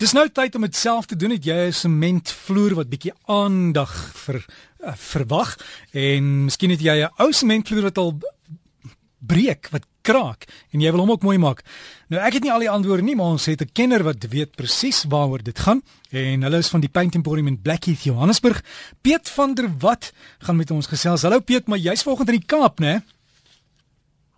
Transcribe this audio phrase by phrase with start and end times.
[0.00, 1.34] Dis nou tyd om dit self te doen.
[1.36, 3.92] Het jy 'n sementvloer wat bietjie aandag
[4.24, 5.58] vir uh, verwag
[5.92, 8.16] en miskien het jy 'n ou sementvloer wat al
[9.18, 11.60] breek, wat kraak en jy wil hom ook mooi maak.
[12.08, 14.56] Nou ek het nie al die antwoorde nie, maar ons het 'n kenner wat weet
[14.56, 18.64] presies waaroor dit gaan en hulle is van die Paint Emporium in Blackheath, Johannesburg.
[19.02, 21.22] Piet van der Walt gaan met ons gesels.
[21.22, 23.04] Hallo Piet, maar jy's vanoggend in die Kaap, né?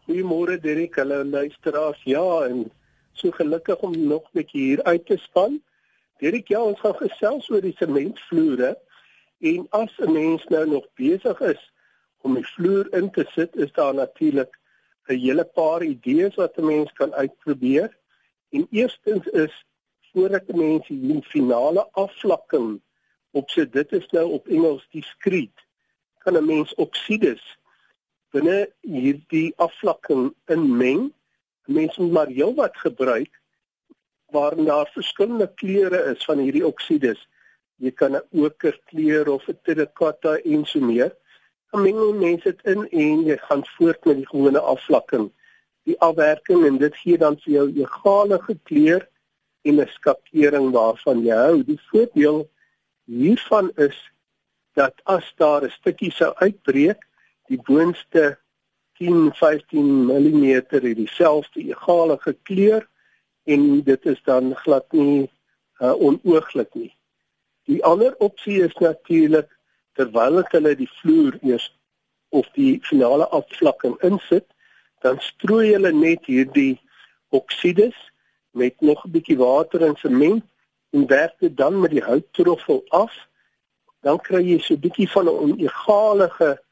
[0.09, 2.03] Goeiemôre Derek, hallo luisteraars.
[2.03, 2.71] Ja, en
[3.13, 5.63] so gelukkig om nog 'n bietjie hier uit te span.
[6.19, 8.79] Dirk, ja, ons gaan gesels oor die sementvloere
[9.41, 11.73] en as 'n mens nou nog besig is
[12.23, 14.59] om die vloer in te sit, is daar natuurlik
[15.09, 17.97] 'n hele paar idees wat 'n mens kan uitprobeer.
[18.51, 19.65] En eerstens is
[20.13, 22.81] voordat 'n mens die finale afvlakking
[23.31, 25.59] opsit, dit is nou op Engels diskreet,
[26.19, 27.59] kan 'n mens oksides
[28.33, 31.11] binne hierdie afvlakking inmeng
[31.67, 33.41] mense moet maar heelwat gebruik
[34.33, 37.29] waarin daar verskillende kleure is van hierdie oksides.
[37.77, 41.13] Jy kan 'n oker kleur of 'n terracotta en so meer.
[41.71, 45.33] Dan meng mense dit in en jy gaan voort met die gewone afvlakking.
[45.85, 49.09] Die afwerking en dit gee dan vir jou 'n egalige kleur
[49.63, 51.65] en 'n skakering waarvan jy hou.
[51.65, 52.51] Die voordeel
[53.05, 54.13] hiervan is
[54.75, 57.03] dat as daar 'n stukkie sou uitbreek,
[57.47, 58.39] die boonste
[59.03, 62.89] 10 15 mm het dieselfde egalige kleur
[63.45, 65.31] en dit is dan glad nie
[65.79, 66.93] uh, onooglik nie.
[67.67, 69.51] Die ander opsie is natuurlik
[69.99, 71.67] terwyl hulle die vloer eers
[72.31, 74.47] of die finale afvlakking insit,
[75.03, 76.79] dan strooi hulle net hierdie
[77.35, 77.99] oksides
[78.55, 80.47] met nog 'n bietjie water en sement
[80.95, 83.13] en werk dit dan met die houttroffel af.
[84.01, 86.63] Dan kry jy so 'n bietjie van 'n onegalige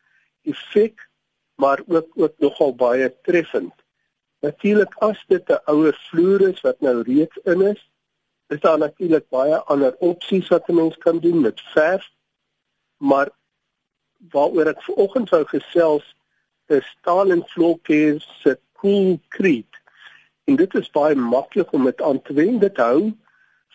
[0.42, 1.09] effek
[1.61, 3.75] maar ook ook nogal baie treffend.
[4.41, 7.91] Natuurlik as dit 'n ouer vloer is wat nou reeds in is,
[8.48, 12.08] is daar natuurlik baie ander opsies wat 'n mens kan doen met verf.
[12.97, 13.28] Maar
[14.30, 16.17] waaroor ek vanoggend wou gesels
[16.67, 19.79] is staal en vloerkeer se Coolcrete.
[20.45, 22.61] En dit is baie maklik om dit aan te wend.
[22.61, 23.12] Dit hou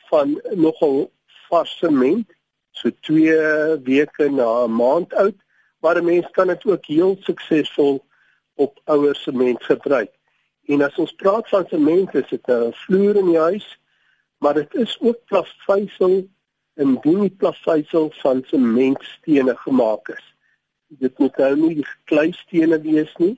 [0.10, 1.12] van nogal
[1.48, 2.34] vars sement
[2.72, 5.45] so 2 weke na 'n maand oud
[5.86, 8.06] maar 'n mens kan dit ook heel suksesvol
[8.54, 10.12] op ouer sement gebruik.
[10.66, 13.80] En as ons praat van sement, is dit 'n vloer in die huis,
[14.38, 16.28] maar dit is ook plasveisel
[16.74, 20.36] en die plasveisel van sementstene gemaak is.
[20.88, 23.38] Dit moet nou nie die kleistene wees nie.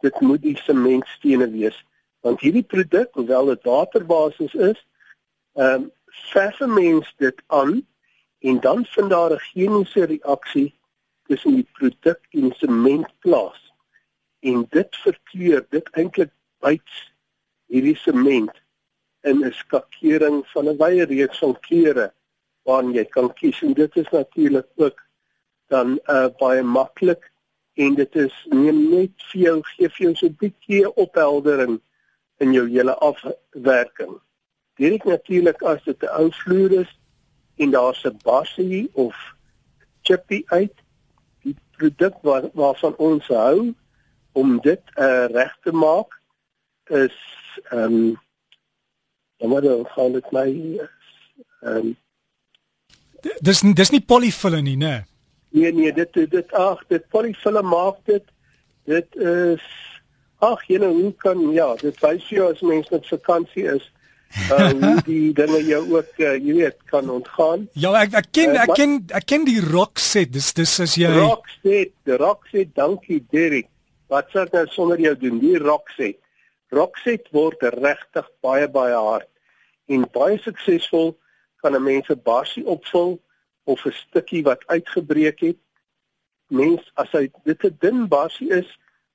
[0.00, 1.84] Dit moet die sementstene wees,
[2.20, 4.86] want hierdie produk, hoewel dit waterbasis is,
[5.54, 7.86] ehm um, verf mens dit aan
[8.38, 10.77] en dan vind daar 'n chemiese reaksie
[11.28, 13.60] tussen die produk en sement plaas
[14.40, 16.32] en dit verkleur dit eintlik
[16.64, 16.94] byt
[17.68, 18.54] hierdie sement
[19.28, 22.12] in 'n skakering van 'n wye reeks van kleure
[22.68, 23.62] waarin jy kan kies.
[23.62, 25.02] En dit is natuurlik ook
[25.66, 27.32] dan uh, baie maklik
[27.74, 31.80] en dit is neem net vir jou gee vir jou so 'n bietjie opheldering
[32.38, 34.20] in jou hele afwerking.
[34.76, 36.98] Dit natuurlik as dit 'n ou vloer is
[37.56, 39.16] en daar's 'n basie of
[40.02, 40.76] chippy uit
[41.80, 43.72] produk waar, waarvan ons hou
[44.38, 46.18] om dit uh, reg te maak
[47.02, 47.16] is
[47.70, 48.16] ehm um,
[49.38, 50.48] dan moet ons gaan dit my
[51.62, 51.96] ehm um,
[53.42, 54.94] dis dis nie polyfille nie nê
[55.54, 58.24] nee nee dit dit ag dit polyfille maak dit
[58.84, 59.64] dit is
[60.38, 63.86] ag jy nou hoe kan ja dit wys jou as mens met vakansie is
[64.50, 67.68] uh, die dinge jou ook uh, jy weet kan ontgaan.
[67.72, 70.32] Ja, ek ek ken uh, ek ken ek ken die rock set.
[70.32, 72.74] Dis dis as jy Rock set, rock set.
[72.76, 73.68] Dankie Derek.
[74.08, 75.40] Wat sou ek nou sonder jou doen?
[75.42, 76.20] Die rock set.
[76.74, 79.28] Rock set word regtig baie baie hard
[79.88, 81.14] en baie suksesvol
[81.62, 83.18] kan 'n mens 'n barsie opvul
[83.64, 85.58] of 'n stukkie wat uitgebreek het.
[86.48, 88.68] Mens as hy dit 'n dun barsie is,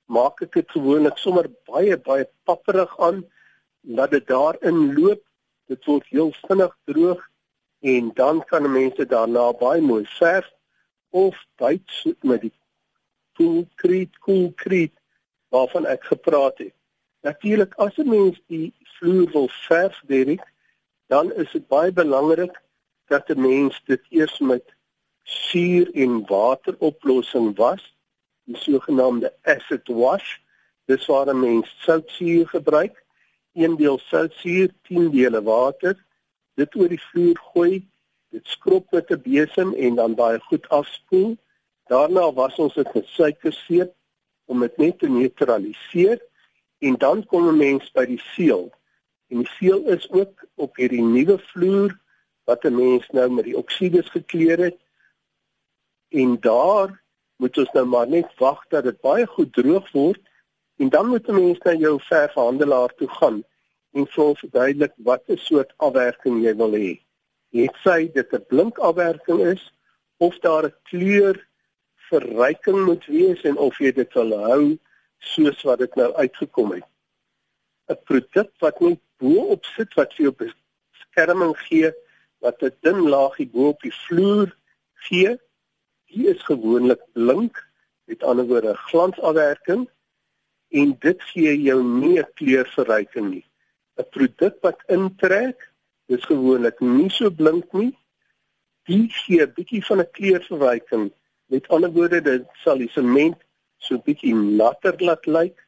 [0.06, 3.24] maak ek dit gewoonlik sommer baie baie papperig aan
[3.84, 5.22] laat dit daarin loop.
[5.66, 7.22] Dit word heel vinnig droog
[7.80, 10.50] en dan kan mense daarna baie mooi verf
[11.10, 12.52] of byt met die
[13.36, 14.94] koolkriet koolkriet
[15.48, 16.74] waarvan ek gepraat het.
[17.22, 20.44] Natuurlik as 'n mens die vloer wil verf, Derek,
[21.06, 22.60] dan is dit baie belangrik
[23.08, 24.74] dat 'n mens dit eers met
[25.22, 27.96] suur en water oplossing was,
[28.44, 30.38] die sogenaamde acid wash.
[30.84, 33.03] Dis waar 'n mens soutsuur gebruik
[33.54, 35.96] 1 deel soutsuur, 10 dele water,
[36.58, 37.82] dit oor die vloer gooi,
[38.34, 41.36] dit skrob met 'n besem en dan baie goed afspoel.
[41.86, 43.92] Daarna was ons dit met suikerseep
[44.44, 46.18] om dit net te neutraliseer
[46.78, 48.72] en dan kom 'n mens by die seël.
[49.28, 51.98] En die seël is ook op hierdie nuwe vloer
[52.44, 54.78] wat 'n mens nou met die oksides gekleer het.
[56.08, 57.02] En daar
[57.36, 60.20] moet ons nou maar net wag dat dit baie goed droog word
[60.76, 63.44] en dan moet 'n mens na jou verfhandelaar toe gaan
[63.92, 67.00] en vir hom verduidelik watter soort afwerking jy wil hê.
[67.50, 69.72] Jy sê dit 'n blink afwerking is
[70.16, 71.36] of daar 'n kleur
[72.10, 74.78] verryking moet wees en of jy dit wil hou
[75.18, 76.88] soos wat dit nou uitgekom het.
[77.88, 81.92] 'n Produk wat net bo-op sit wat vir jou beskerming gee,
[82.38, 84.56] wat 'n dun laagie bo op die vloer
[84.94, 85.38] gee,
[86.06, 87.66] die is gewoonlik blink,
[88.04, 89.88] met ander woorde glansafwerking
[90.74, 93.46] en dit gee jou nie 'n kleurverryking nie.
[93.98, 95.58] 'n Produk wat intrek,
[96.06, 97.92] dis gewoonlik nie so blink nie.
[98.86, 101.12] Die gee 'n bietjie van 'n kleurverryking.
[101.46, 103.38] Met ander woorde, dit sal die sement
[103.78, 105.66] so bietjie natter laat lyk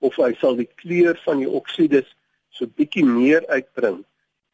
[0.00, 2.16] of hy sal die kleur van die oksides
[2.50, 4.04] so bietjie meer uitbring.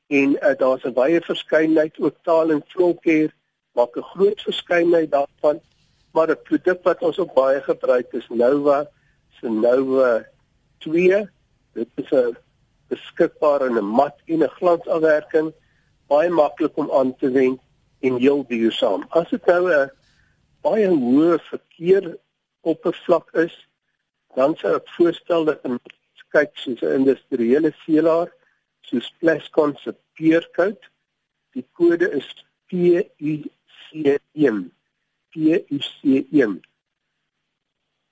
[0.06, 3.34] En uh, daar's 'n baie verskeidenheid ook taal en vlokkeer
[3.72, 5.60] maak 'n groot verskeidenheid daarvan,
[6.12, 8.88] maar 'n produk wat ons ook baie gebruik is Nova
[9.40, 10.26] se Nova
[10.78, 11.28] 2.
[11.72, 12.36] Dit is 'n
[12.88, 15.52] beskikbaar in 'n mat en 'n glansafwerking,
[16.06, 17.60] baie maklik om aan te wend
[18.00, 19.06] en heel duursaam.
[19.08, 19.90] As dit nou 'n
[20.62, 22.18] baie hoë verkeer
[22.60, 23.68] oppervlak is,
[24.34, 25.78] dan sou ek voorstel dat 'n
[26.32, 28.28] kyk soos 'n industriële seelaar
[28.80, 30.90] soos Plascon se peerkout.
[31.52, 34.58] Die kode is PUC1.
[35.32, 36.52] PUC1.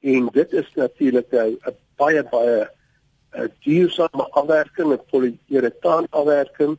[0.06, 2.68] En dit is natuurlik 'n baie baie
[3.36, 6.78] 'n duursame afwerking met polyuretaan afwerking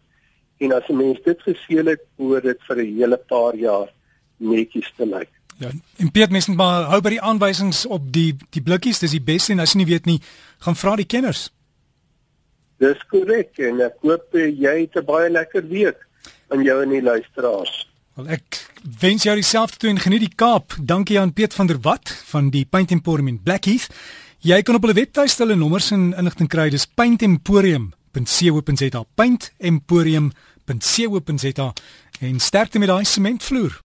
[0.58, 3.90] en as 'n mens dit geseël het, hoor dit vir 'n hele paar jaar
[4.38, 5.30] netjies te lyk.
[5.58, 9.16] Ja, en Piet mens moet maar hou by die aanwysings op die die blikkies, dis
[9.16, 10.20] die beste en as jy nie weet nie,
[10.58, 11.50] gaan vra die kenners.
[12.78, 15.98] Dis korrek en ek hoop eh, jy het 'n baie lekker week
[16.50, 17.88] aan jou en die luisteraars.
[18.18, 18.58] Wel ek
[19.00, 20.74] wens jou dieselfde toe en geniet die Kaap.
[20.82, 23.94] Dankie aan Piet van der Walt van die Paint Emporium in Blackheath.
[24.42, 26.70] Jy kan op hulle webtuiste hulle nommers en inligting kry.
[26.74, 29.04] Dis paintemporium.co.za.
[29.22, 31.68] paintemporium.co.za
[32.20, 33.86] en sterkte met daai sementvloer.